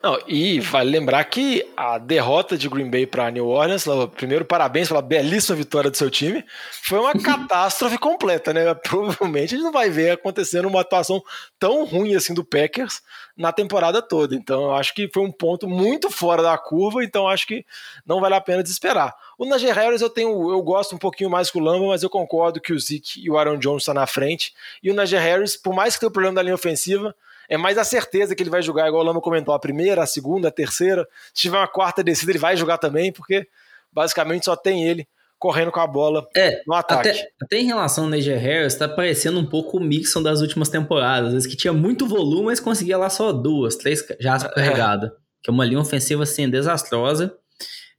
[0.03, 3.85] Não, e vale lembrar que a derrota de Green Bay para New Orleans,
[4.15, 6.43] primeiro parabéns pela belíssima vitória do seu time,
[6.81, 8.73] foi uma catástrofe completa, né?
[8.81, 11.21] Provavelmente a gente não vai ver acontecendo uma atuação
[11.59, 12.99] tão ruim assim do Packers
[13.37, 14.35] na temporada toda.
[14.35, 17.63] Então eu acho que foi um ponto muito fora da curva, então acho que
[18.03, 19.15] não vale a pena desesperar.
[19.37, 22.09] O Najee Harris eu tenho, eu gosto um pouquinho mais que o Lamba, mas eu
[22.09, 24.51] concordo que o Zeke e o Aaron Jones estão tá na frente.
[24.81, 27.15] E o Najee Harris, por mais que tenha o problema da linha ofensiva,
[27.51, 30.07] é mais a certeza que ele vai jogar, igual o Lama comentou, a primeira, a
[30.07, 31.05] segunda, a terceira.
[31.33, 33.45] Se tiver uma quarta descida, ele vai jogar também, porque
[33.91, 35.05] basicamente só tem ele
[35.37, 37.09] correndo com a bola é, no ataque.
[37.09, 40.69] Até, até em relação ao Najee Harris, tá parecendo um pouco o Mixon das últimas
[40.69, 41.27] temporadas.
[41.27, 44.55] Às vezes que tinha muito volume, mas conseguia lá só duas, três já é.
[44.55, 45.11] carregadas.
[45.43, 47.35] Que é uma linha ofensiva assim, desastrosa.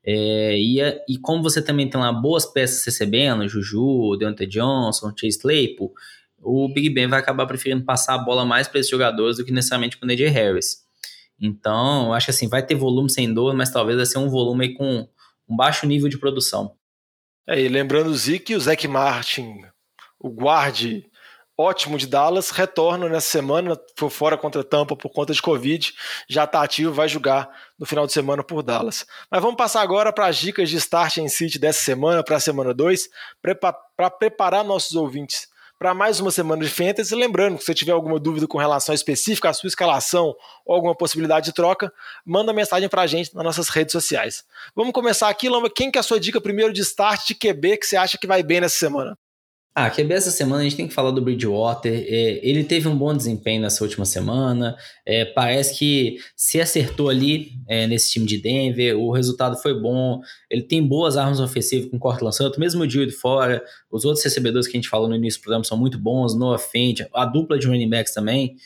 [0.03, 5.39] É, e, e como você também tem lá boas peças recebendo, Juju, Deontay Johnson, Chase
[5.39, 5.93] Claypool,
[6.43, 9.53] o Big Ben vai acabar preferindo passar a bola mais para esses jogadores do que
[9.53, 10.85] necessariamente para o Najee Harris.
[11.41, 14.75] Então, acho que assim, vai ter volume sem dor, mas talvez vai ser um volume
[14.75, 15.09] com
[15.49, 16.75] um baixo nível de produção.
[17.47, 19.65] É, e lembrando o Zeke, o Zach Martin,
[20.19, 21.11] o guarde
[21.57, 25.93] ótimo de Dallas, retorna nessa semana, foi fora contra Tampa por conta de Covid,
[26.29, 29.07] já está ativo, vai jogar no final de semana por Dallas.
[29.31, 32.41] Mas vamos passar agora para as dicas de start em City dessa semana, para a
[32.41, 33.09] semana 2,
[33.97, 35.52] para preparar nossos ouvintes
[35.83, 37.13] para mais uma semana de Fantasy.
[37.13, 40.33] Lembrando que se você tiver alguma dúvida com relação específica à sua escalação
[40.65, 41.93] ou alguma possibilidade de troca,
[42.25, 44.45] manda mensagem para a gente nas nossas redes sociais.
[44.77, 45.69] Vamos começar aqui, Lamba.
[45.69, 48.29] Quem que é a sua dica primeiro de start de QB que você acha que
[48.29, 49.19] vai bem nessa semana?
[49.75, 52.05] Ah, QB essa semana a gente tem que falar do Bridgewater.
[52.07, 54.77] É, ele teve um bom desempenho nessa última semana.
[55.07, 58.99] É, parece que se acertou ali é, nesse time de Denver.
[58.99, 60.21] O resultado foi bom.
[60.51, 63.65] Ele tem boas armas ofensivas com o Cortland Sutton, mesmo o Dio de fora.
[63.91, 66.39] Os outros recebedores que a gente falou no início do programa são muito bons.
[66.39, 68.57] Noah Fent, a dupla de running backs também.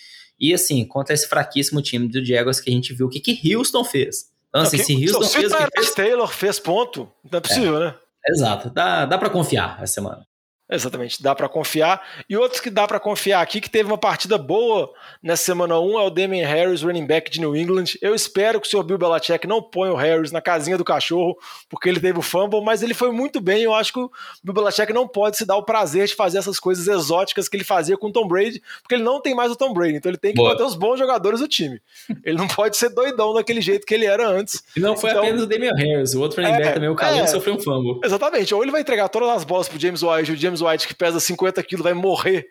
[0.40, 3.54] E assim, contra esse fraquíssimo time do Jaguars que a gente viu o que, que
[3.54, 4.26] Houston fez.
[4.48, 5.94] Então, assim, se Houston se fez, o que fez...
[5.94, 7.94] Taylor fez ponto, não é possível, né?
[8.28, 10.26] Exato, dá, dá para confiar essa semana.
[10.68, 12.02] Exatamente, dá para confiar.
[12.28, 16.00] E outros que dá para confiar aqui, que teve uma partida boa nessa semana 1,
[16.00, 17.96] é o Damien Harris, running back de New England.
[18.02, 21.36] Eu espero que o senhor Bill Belichick não ponha o Harris na casinha do cachorro,
[21.68, 23.62] porque ele teve o fumble, mas ele foi muito bem.
[23.62, 24.10] Eu acho que o
[24.42, 27.64] Bill Belichick não pode se dar o prazer de fazer essas coisas exóticas que ele
[27.64, 30.18] fazia com o Tom Brady, porque ele não tem mais o Tom Brady, então ele
[30.18, 30.50] tem que boa.
[30.50, 31.80] manter os bons jogadores do time.
[32.24, 34.64] Ele não pode ser doidão daquele jeito que ele era antes.
[34.76, 36.96] E não foi então, apenas o Damien Harris, o outro running é, back também, o
[36.96, 38.00] Caleb, é, sofreu um fumble.
[38.02, 40.88] Exatamente, ou ele vai entregar todas as bolas pro James White, o James James White,
[40.88, 42.46] que pesa 50 quilos, vai morrer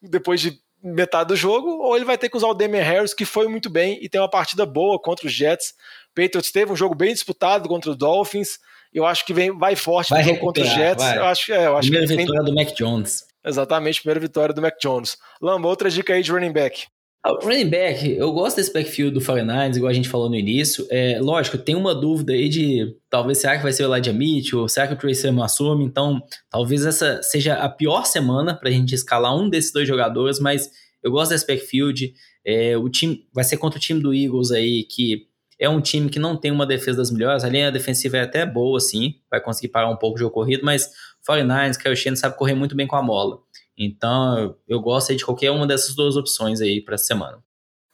[0.00, 3.24] depois de metade do jogo, ou ele vai ter que usar o Damian Harris, que
[3.24, 5.74] foi muito bem e tem uma partida boa contra os Jets.
[6.14, 8.58] Patriots teve um jogo bem disputado contra os Dolphins.
[8.92, 11.04] Eu acho que vem, vai forte vai contra os Jets.
[11.04, 11.18] Vai.
[11.18, 13.24] Eu acho, é, eu acho primeira que vitória do Mac Jones.
[13.44, 15.16] Exatamente, primeira vitória do Mac Jones.
[15.40, 16.86] Lamba, outra dica aí de running back.
[17.24, 20.84] Ah, running back, eu gosto desse backfield do 49ers, igual a gente falou no início.
[20.90, 24.68] É, lógico, tem uma dúvida aí de talvez será que vai ser o Elijah Mitchell,
[24.68, 25.84] será que o Trey Sermon assume?
[25.84, 30.40] Então, talvez essa seja a pior semana para a gente escalar um desses dois jogadores,
[30.40, 30.68] mas
[31.00, 32.12] eu gosto desse backfield.
[32.44, 35.28] É, o time vai ser contra o time do Eagles aí, que
[35.60, 37.44] é um time que não tem uma defesa das melhores.
[37.44, 40.64] A linha defensiva é até boa, sim, vai conseguir parar um pouco o jogo corrido,
[40.64, 40.90] mas
[41.28, 43.38] 49ers, Kyle Shanahan sabe correr muito bem com a bola.
[43.84, 47.42] Então, eu gosto de qualquer uma dessas duas opções aí para essa semana.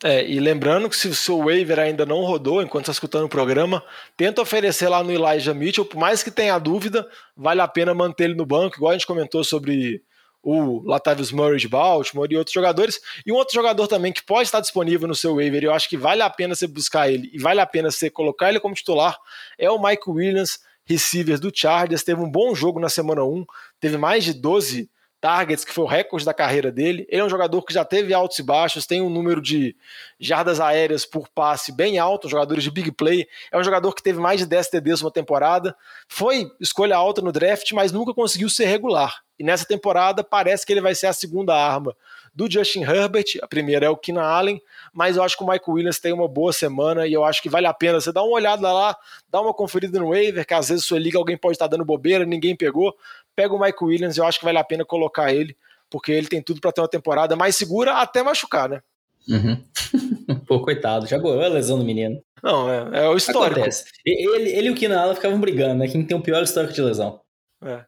[0.04, 3.28] É, e lembrando que se o seu waiver ainda não rodou enquanto está escutando o
[3.28, 3.82] programa,
[4.16, 8.24] tenta oferecer lá no Elijah Mitchell, por mais que tenha dúvida, vale a pena manter
[8.24, 10.00] ele no banco, igual a gente comentou sobre
[10.40, 13.00] o Latavius Murray de Baltimore e outros jogadores.
[13.26, 15.96] E um outro jogador também que pode estar disponível no seu waiver, eu acho que
[15.96, 19.18] vale a pena você buscar ele e vale a pena você colocar ele como titular,
[19.58, 22.04] é o Mike Williams, receiver do Chargers.
[22.04, 23.44] Teve um bom jogo na semana 1,
[23.80, 24.88] teve mais de 12
[25.20, 27.06] targets, que foi o recorde da carreira dele.
[27.08, 29.76] Ele é um jogador que já teve altos e baixos, tem um número de
[30.18, 33.26] jardas aéreas por passe bem alto, jogadores de big play.
[33.52, 35.76] É um jogador que teve mais de 10 TDs uma temporada.
[36.08, 39.22] Foi escolha alta no draft, mas nunca conseguiu ser regular.
[39.38, 41.94] E nessa temporada parece que ele vai ser a segunda arma
[42.34, 43.24] do Justin Herbert.
[43.40, 44.60] A primeira é o Keenan Allen,
[44.92, 47.48] mas eu acho que o Michael Williams tem uma boa semana e eu acho que
[47.48, 48.96] vale a pena você dar uma olhada lá,
[49.28, 52.24] dar uma conferida no waiver, que às vezes sua liga alguém pode estar dando bobeira,
[52.24, 52.96] ninguém pegou.
[53.38, 55.56] Pega o Michael Williams, eu acho que vale a pena colocar ele,
[55.88, 58.82] porque ele tem tudo para ter uma temporada mais segura até machucar, né?
[59.28, 59.62] Uhum.
[60.44, 62.20] Pô, coitado, já goiou a lesão do menino.
[62.42, 63.60] Não, é, é o histórico.
[63.60, 63.84] Acontece.
[64.04, 65.86] Ele, ele e o Allen ficavam brigando, né?
[65.86, 67.20] Quem tem o pior histórico de lesão.
[67.64, 67.84] É.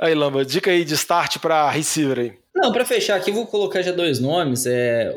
[0.00, 2.38] Aí, Lamba, dica aí de start para receiver aí.
[2.52, 4.66] Não, para fechar aqui, vou colocar já dois nomes.
[4.66, 5.16] É,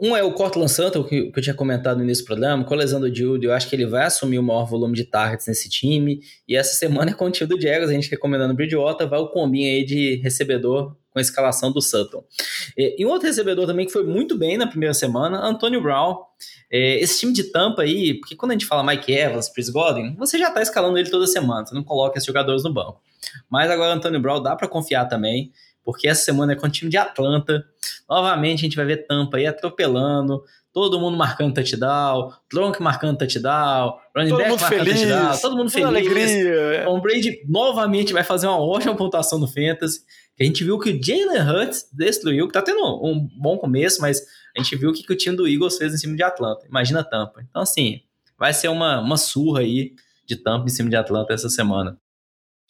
[0.00, 2.72] um é o Cortland Sutton, que, que eu tinha comentado no início do programa, com
[2.72, 5.46] a lesão do Jude, eu acho que ele vai assumir o maior volume de targets
[5.46, 6.20] nesse time.
[6.48, 9.18] E essa semana é com o time do Jaguars, a gente recomendando o Bridgewater, vai
[9.20, 12.24] o combinho aí de recebedor com a escalação do Sutton.
[12.78, 16.16] E, e um outro recebedor também que foi muito bem na primeira semana, Antônio Brown.
[16.70, 20.14] É, esse time de tampa aí, porque quando a gente fala Mike Evans, Chris Godwin,
[20.16, 23.02] você já está escalando ele toda semana, você não coloca esses jogadores no banco.
[23.50, 25.52] Mas agora Antônio Brown dá para confiar também
[25.84, 27.64] porque essa semana é com o time de Atlanta.
[28.10, 30.42] Novamente a gente vai ver Tampa aí atropelando,
[30.72, 35.86] todo mundo marcando touchdown, Tronk marcando touchdown, running back marcando feliz, touchdown, todo mundo feliz.
[35.86, 36.90] Alegria.
[36.90, 40.00] O Brady novamente vai fazer uma ótima pontuação no Fantasy.
[40.36, 44.00] Que a gente viu que o Jalen Hurts destruiu, que tá tendo um bom começo,
[44.00, 44.20] mas
[44.56, 46.66] a gente viu o que, que o time do Eagles fez em cima de Atlanta.
[46.66, 47.44] Imagina Tampa.
[47.48, 48.00] Então, assim,
[48.36, 49.92] vai ser uma, uma surra aí
[50.26, 51.96] de Tampa em cima de Atlanta essa semana.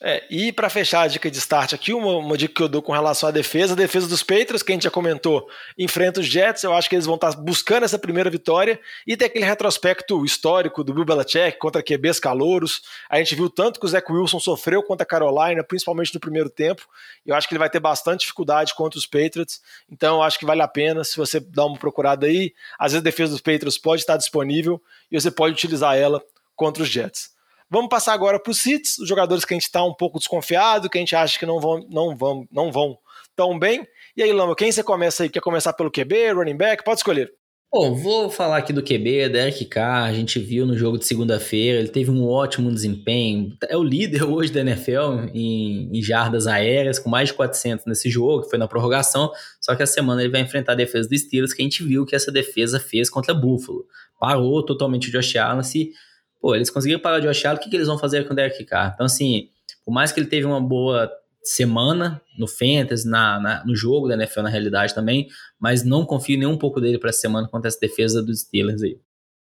[0.02, 2.80] É, e para fechar a dica de start aqui, uma, uma, dica que eu dou
[2.80, 6.26] com relação à defesa, a defesa dos Patriots, que a gente já comentou, enfrenta os
[6.26, 10.24] Jets, eu acho que eles vão estar buscando essa primeira vitória, e tem aquele retrospecto
[10.24, 14.40] histórico do Bill Belichick contra QBs calouros, a gente viu tanto que o Zach Wilson
[14.40, 16.88] sofreu contra a Carolina, principalmente no primeiro tempo,
[17.26, 19.60] eu acho que ele vai ter bastante dificuldade contra os Patriots,
[19.90, 23.02] então eu acho que vale a pena, se você dar uma procurada aí, às vezes
[23.02, 24.82] a defesa dos Patriots pode estar disponível,
[25.12, 26.24] e você pode utilizar ela
[26.56, 27.38] contra os Jets.
[27.70, 30.90] Vamos passar agora para os Seats, os jogadores que a gente está um pouco desconfiado,
[30.90, 32.98] que a gente acha que não vão, não vão, não vão
[33.36, 33.86] tão bem.
[34.16, 35.28] E aí, Lama, quem você começa aí?
[35.28, 36.82] Quer começar pelo QB, running back?
[36.82, 37.32] Pode escolher.
[37.72, 41.78] Bom, vou falar aqui do QB, Derek Carr, a gente viu no jogo de segunda-feira,
[41.78, 46.98] ele teve um ótimo desempenho, é o líder hoje da NFL em, em, jardas aéreas,
[46.98, 49.30] com mais de 400 nesse jogo, que foi na prorrogação,
[49.60, 52.04] só que a semana ele vai enfrentar a defesa do Steelers, que a gente viu
[52.04, 53.86] que essa defesa fez contra Buffalo.
[54.18, 55.92] Parou totalmente o Josh Allen, se,
[56.40, 58.36] pô, eles conseguiram parar o Josh Allen, o que, que eles vão fazer com o
[58.36, 58.92] Derek Carr?
[58.94, 59.48] Então, assim,
[59.84, 61.10] por mais que ele teve uma boa
[61.42, 66.38] semana no Fantasy, na, na, no jogo da NFL na realidade também, mas não confio
[66.38, 68.98] nem um pouco dele para essa semana contra essa defesa dos Steelers aí.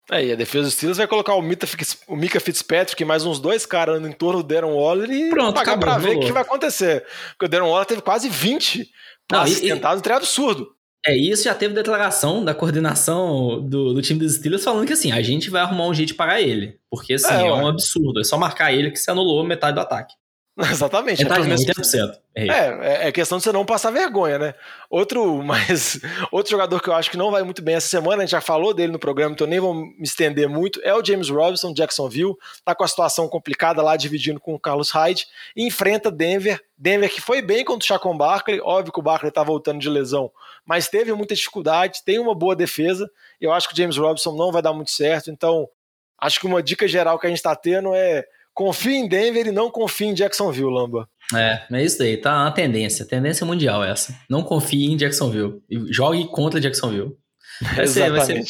[0.10, 1.68] É, e a defesa dos Steelers vai colocar o Mika,
[2.08, 5.56] o Mika Fitzpatrick e mais uns dois caras em torno do Darren Waller e Pronto,
[5.56, 7.06] pagar acabou, pra ver o que vai acontecer.
[7.32, 8.90] Porque o Darren Waller teve quase 20
[9.28, 10.77] passes tentados, um absurdo.
[11.06, 15.12] É, isso já teve declaração da coordenação do, do time dos Steelers falando que assim,
[15.12, 16.80] a gente vai arrumar um jeito de parar ele.
[16.90, 18.20] Porque assim, é, é um absurdo.
[18.20, 20.14] É só marcar ele que se anulou metade do ataque.
[20.72, 21.22] Exatamente.
[21.22, 22.52] É, mesmo...
[22.52, 24.56] é, é, é questão de você não passar vergonha, né?
[24.90, 26.00] Outro, mas
[26.32, 28.42] outro jogador que eu acho que não vai muito bem essa semana, a gente já
[28.42, 32.36] falou dele no programa, então nem vou me estender muito, é o James Robinson, Jacksonville,
[32.66, 37.14] tá com a situação complicada lá, dividindo com o Carlos Hyde, e enfrenta Denver, Denver
[37.14, 40.32] que foi bem contra o Chacon Barkley, óbvio que o Barkley tá voltando de lesão,
[40.66, 43.08] mas teve muita dificuldade, tem uma boa defesa,
[43.40, 45.70] eu acho que o James Robinson não vai dar muito certo, então
[46.18, 48.26] acho que uma dica geral que a gente tá tendo é
[48.58, 51.08] Confie em Denver e não confie em Jacksonville, Lamba.
[51.32, 54.20] É, é isso daí, tá uma tendência, tendência mundial essa.
[54.28, 55.62] Não confie em Jacksonville.
[55.92, 57.16] Jogue contra Jacksonville.
[57.76, 58.44] Vai ser, vai ser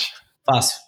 [0.46, 0.80] fácil.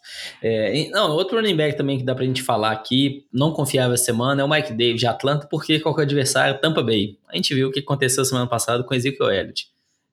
[0.42, 4.06] É, não, outro running back também que dá pra gente falar aqui, não confiável essa
[4.06, 7.18] semana, é o Mike Davis de Atlanta, porque qualquer adversário, Tampa Bay.
[7.30, 9.68] A gente viu o que aconteceu semana passada com Ezekiel Elliott.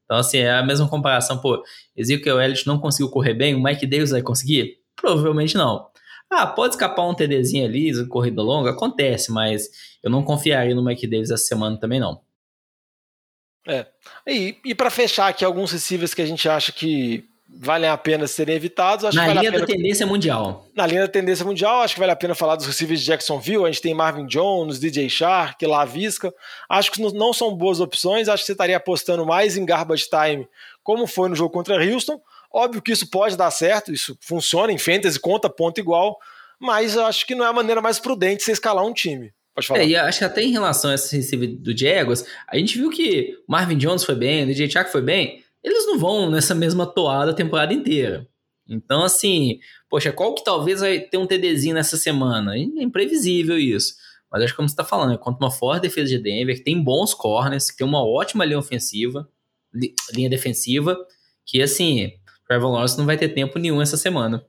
[0.05, 1.63] Então, assim, é a mesma comparação, pô,
[1.97, 4.79] Ezekiel Elliott não conseguiu correr bem, o Mike Davis vai conseguir?
[4.95, 5.87] Provavelmente não.
[6.31, 9.69] Ah, pode escapar um TDzinho ali, corrida longa, acontece, mas
[10.03, 12.21] eu não confiaria no Mike Davis essa semana também não.
[13.67, 13.87] É.
[14.27, 18.27] E, e para fechar aqui alguns receivers que a gente acha que valem a pena
[18.27, 19.05] serem evitados.
[19.05, 19.67] Acho Na que vale linha pena...
[19.67, 20.67] da tendência mundial.
[20.75, 23.65] Na linha da tendência mundial, acho que vale a pena falar dos receivers de Jacksonville.
[23.65, 26.33] A gente tem Marvin Jones, DJ Shark, Lavisca.
[26.69, 28.29] Acho que não são boas opções.
[28.29, 30.49] Acho que você estaria apostando mais em garbage time,
[30.83, 32.21] como foi no jogo contra Houston.
[32.53, 36.19] Óbvio que isso pode dar certo, isso funciona em fantasy, conta ponto igual,
[36.59, 39.33] mas acho que não é a maneira mais prudente você escalar um time.
[39.55, 39.81] Pode falar.
[39.81, 42.91] É, e acho que até em relação a esse receiver do Jaguars, a gente viu
[42.91, 46.87] que Marvin Jones foi bem, o DJ Chark foi bem, eles não vão nessa mesma
[46.87, 48.29] toada a temporada inteira.
[48.69, 52.57] Então, assim, poxa, qual que talvez vai ter um TDzinho nessa semana?
[52.57, 53.95] É imprevisível isso.
[54.31, 56.65] Mas acho que como você está falando, é contra uma forte defesa de Denver, que
[56.65, 59.29] tem bons corners, que tem uma ótima linha ofensiva,
[60.13, 60.97] linha defensiva,
[61.45, 62.13] que assim,
[62.47, 64.45] Trevor Lawrence não vai ter tempo nenhum essa semana.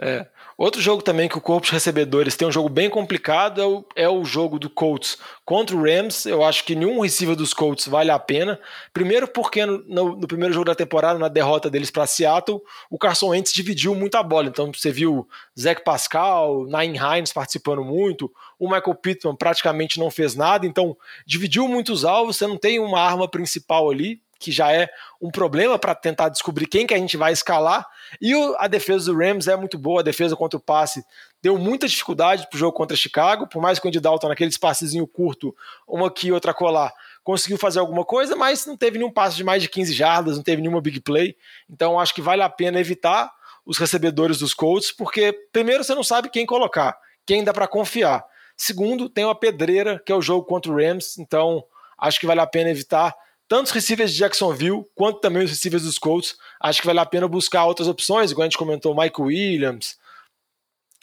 [0.00, 0.26] É.
[0.56, 3.84] Outro jogo também que o corpo de recebedores tem um jogo bem complicado é o,
[3.94, 6.26] é o jogo do Colts contra o Rams.
[6.26, 8.58] Eu acho que nenhum receiver dos Colts vale a pena.
[8.92, 12.98] Primeiro porque no, no, no primeiro jogo da temporada, na derrota deles para Seattle, o
[12.98, 14.48] Carson Wentz dividiu muita bola.
[14.48, 20.34] Então você viu Zach Pascal, Nain Hines participando muito, o Michael Pittman praticamente não fez
[20.34, 20.66] nada.
[20.66, 24.88] Então dividiu muitos alvos, você não tem uma arma principal ali que já é
[25.20, 27.86] um problema para tentar descobrir quem que a gente vai escalar.
[28.20, 31.04] E o, a defesa do Rams é muito boa, a defesa contra o passe
[31.44, 34.48] deu muita dificuldade para o jogo contra Chicago, por mais que o Andy Dalton, naquele
[34.48, 35.54] espaçozinho curto,
[35.86, 36.90] uma aqui outra colar,
[37.22, 40.42] conseguiu fazer alguma coisa, mas não teve nenhum passe de mais de 15 jardas, não
[40.42, 41.36] teve nenhuma big play.
[41.68, 43.30] Então acho que vale a pena evitar
[43.66, 48.24] os recebedores dos Colts, porque primeiro você não sabe quem colocar, quem dá para confiar.
[48.56, 51.62] Segundo, tem uma pedreira, que é o jogo contra o Rams, então
[51.98, 53.14] acho que vale a pena evitar
[53.48, 56.36] tanto os receivers de Jacksonville quanto também os receivers dos Colts.
[56.60, 59.96] Acho que vale a pena buscar outras opções, igual a gente comentou, Michael Williams,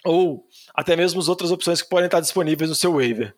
[0.04, 3.36] ou até mesmo as outras opções que podem estar disponíveis no seu waiver.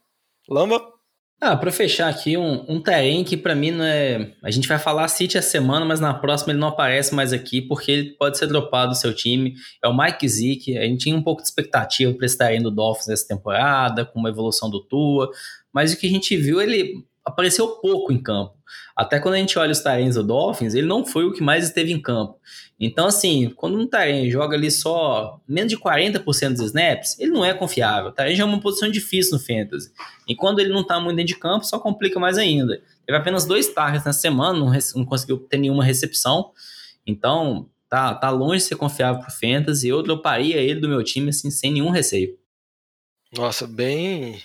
[0.50, 0.94] Lamba?
[1.42, 4.34] Ah, para fechar aqui, um, um terreno que para mim não é.
[4.42, 7.62] A gente vai falar City essa semana, mas na próxima ele não aparece mais aqui
[7.62, 9.54] porque ele pode ser dropado do seu time.
[9.84, 10.78] É o Mike Zick.
[10.78, 14.20] A gente tinha um pouco de expectativa para esse terreno do Dolphins essa temporada, com
[14.20, 15.30] uma evolução do Tua,
[15.74, 18.53] mas o que a gente viu, ele apareceu pouco em campo.
[18.95, 21.63] Até quando a gente olha os Tyrens do Dolphins, ele não foi o que mais
[21.63, 22.38] esteve em campo.
[22.79, 27.45] Então, assim, quando um Tyrene joga ali só menos de 40% dos snaps, ele não
[27.45, 28.09] é confiável.
[28.09, 29.91] O Tyrene já é uma posição difícil no Fantasy.
[30.27, 32.81] E quando ele não está muito dentro de campo, só complica mais ainda.
[33.05, 36.51] Teve apenas dois targets na semana, não, não conseguiu ter nenhuma recepção.
[37.05, 39.88] Então, tá, tá longe de ser confiável para o Fantasy.
[39.88, 42.38] Eu droparia ele do meu time, assim, sem nenhum receio.
[43.36, 44.41] Nossa, bem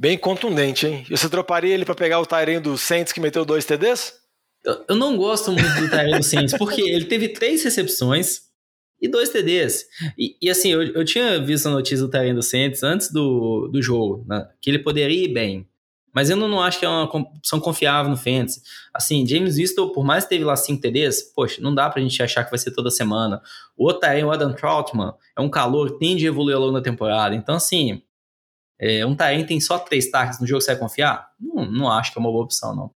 [0.00, 1.04] Bem contundente, hein?
[1.10, 4.14] E você droparia ele para pegar o Tyrene do Saints que meteu dois TDs?
[4.64, 8.42] Eu, eu não gosto muito do Tyrene do Saints, porque ele teve três recepções
[9.02, 9.86] e dois TDs.
[10.16, 13.66] E, e assim, eu, eu tinha visto a notícia do Tyrene do Saints antes do,
[13.72, 14.48] do jogo, né?
[14.62, 15.68] que ele poderia ir bem.
[16.14, 18.62] mas eu não acho que é uma opção confiável no Fantasy.
[18.94, 22.22] Assim, James Winston, por mais que teve lá 5 TDs, poxa, não dá pra gente
[22.22, 23.42] achar que vai ser toda semana.
[23.76, 27.34] O aí, o Adam Troutman, é um calor tende a evoluir ao longo da temporada.
[27.34, 28.00] Então, assim,
[28.80, 31.28] é, um Tyrant tem só três targets no jogo, você vai confiar?
[31.40, 32.90] Não, não acho que é uma boa opção, não.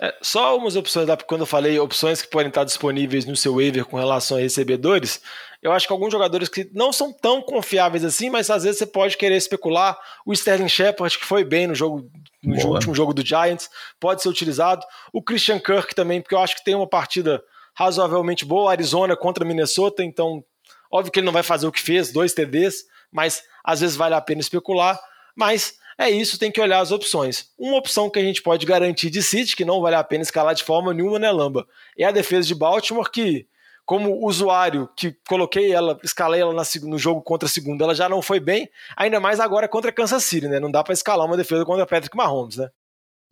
[0.00, 3.84] É, só umas opções, quando eu falei opções que podem estar disponíveis no seu waiver
[3.84, 5.22] com relação a recebedores,
[5.62, 8.86] eu acho que alguns jogadores que não são tão confiáveis assim, mas às vezes você
[8.86, 9.96] pode querer especular.
[10.26, 12.10] O Sterling Shepard, que foi bem no jogo
[12.42, 12.74] no Boa.
[12.74, 14.84] último jogo do Giants, pode ser utilizado.
[15.12, 17.42] O Christian Kirk também, porque eu acho que tem uma partida
[17.74, 20.44] razoavelmente boa, Arizona contra Minnesota, então
[20.92, 24.14] óbvio que ele não vai fazer o que fez, dois TDs, mas às vezes vale
[24.14, 25.00] a pena especular.
[25.34, 27.50] Mas é isso, tem que olhar as opções.
[27.58, 30.54] Uma opção que a gente pode garantir de City, que não vale a pena escalar
[30.54, 31.66] de forma nenhuma, né, Lamba?
[31.96, 33.46] É a defesa de Baltimore, que,
[33.86, 38.20] como usuário que coloquei ela, escalei ela no jogo contra a segunda, ela já não
[38.20, 40.58] foi bem, ainda mais agora contra Kansas City, né?
[40.58, 42.70] Não dá para escalar uma defesa contra Patrick Mahomes, né?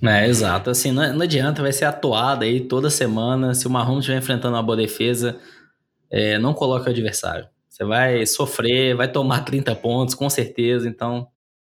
[0.05, 0.71] É, exato.
[0.71, 3.55] Assim, não, não adianta, vai ser atuada aí toda semana.
[3.55, 5.39] Se o Mahomes estiver enfrentando uma boa defesa,
[6.11, 7.49] é, não coloque o adversário.
[7.69, 10.89] Você vai sofrer, vai tomar 30 pontos, com certeza.
[10.89, 11.29] Então,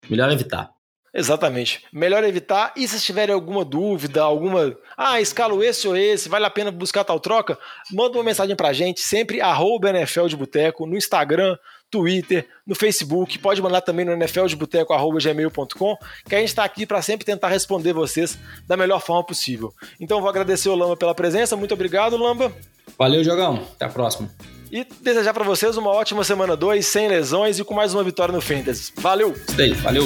[0.08, 0.70] melhor evitar.
[1.14, 1.84] Exatamente.
[1.92, 2.72] Melhor evitar.
[2.74, 4.74] E se tiverem alguma dúvida, alguma.
[4.96, 7.58] Ah, escalo esse ou esse, vale a pena buscar tal troca?
[7.92, 11.58] Manda uma mensagem pra gente, sempre arroba NFL de Boteco, no Instagram,
[11.90, 13.38] Twitter, no Facebook.
[13.38, 15.96] Pode mandar também no nfldeboteco.gmail.com,
[16.26, 19.74] que a gente está aqui para sempre tentar responder vocês da melhor forma possível.
[20.00, 21.56] Então vou agradecer o Lamba pela presença.
[21.56, 22.50] Muito obrigado, Lamba.
[22.98, 23.62] Valeu, Jogão.
[23.74, 24.30] Até a próxima.
[24.72, 28.32] E desejar para vocês uma ótima semana 2, sem lesões e com mais uma vitória
[28.32, 28.90] no Fantasy.
[28.96, 29.34] Valeu!
[29.50, 30.04] Stay, valeu!